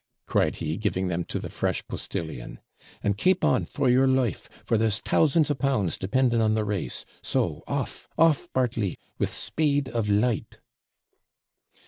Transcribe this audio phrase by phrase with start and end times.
[0.25, 2.59] cried he, giving them to the fresh postillion;
[3.03, 7.05] 'and keep on, for your life, for there's thousands of pounds depending on the race
[7.21, 10.57] so, off, off, Bartley, with speed of light!'